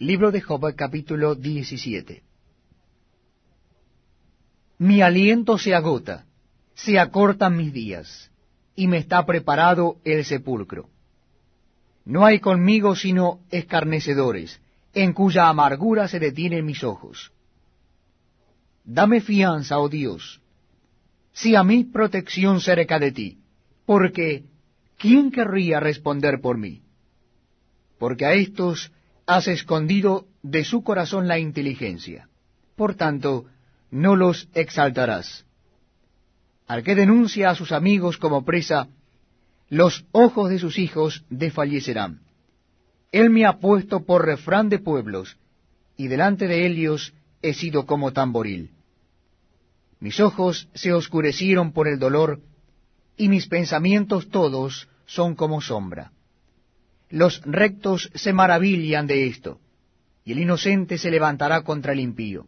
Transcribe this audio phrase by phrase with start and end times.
[0.00, 2.22] Libro de Job capítulo 17
[4.78, 6.24] Mi aliento se agota,
[6.72, 8.30] se acortan mis días,
[8.74, 10.88] y me está preparado el sepulcro.
[12.06, 14.58] No hay conmigo sino escarnecedores,
[14.94, 17.30] en cuya amargura se detienen mis ojos.
[18.84, 20.40] Dame fianza, oh Dios,
[21.34, 23.38] si a mí protección cerca de ti,
[23.84, 24.46] porque
[24.96, 26.80] ¿quién querría responder por mí?
[27.98, 28.90] Porque a estos
[29.30, 32.28] has escondido de su corazón la inteligencia.
[32.74, 33.44] Por tanto,
[33.92, 35.44] no los exaltarás.
[36.66, 38.88] Al que denuncia a sus amigos como presa,
[39.68, 42.22] los ojos de sus hijos desfallecerán.
[43.12, 45.36] Él me ha puesto por refrán de pueblos,
[45.96, 48.72] y delante de ellos he sido como tamboril.
[50.00, 52.40] Mis ojos se oscurecieron por el dolor,
[53.16, 56.10] y mis pensamientos todos son como sombra.
[57.10, 59.58] Los rectos se maravillan de esto,
[60.24, 62.46] y el inocente se levantará contra el impío.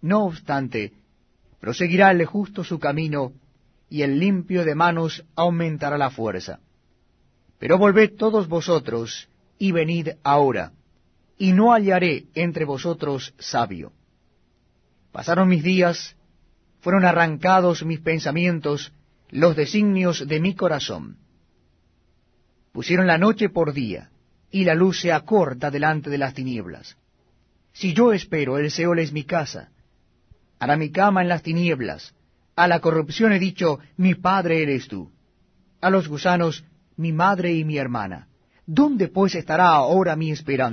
[0.00, 0.92] No obstante,
[1.60, 3.32] proseguirá el justo su camino,
[3.90, 6.60] y el limpio de manos aumentará la fuerza.
[7.58, 10.72] Pero volved todos vosotros, y venid ahora,
[11.36, 13.92] y no hallaré entre vosotros sabio.
[15.12, 16.16] Pasaron mis días,
[16.80, 18.92] fueron arrancados mis pensamientos,
[19.28, 21.18] los designios de mi corazón.
[22.72, 24.10] Pusieron la noche por día,
[24.50, 26.96] y la luz se acorta delante de las tinieblas.
[27.72, 29.70] Si yo espero, el Seol es mi casa.
[30.58, 32.14] Hará mi cama en las tinieblas.
[32.56, 35.10] A la corrupción he dicho, mi padre eres tú.
[35.80, 36.64] A los gusanos,
[36.96, 38.28] mi madre y mi hermana.
[38.66, 40.68] ¿Dónde pues estará ahora mi esperanza?